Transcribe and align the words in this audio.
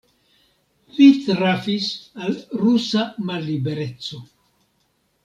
Li 0.99 1.09
trafis 1.27 1.89
al 2.29 2.39
rusa 2.63 3.05
mallibereco. 3.29 4.23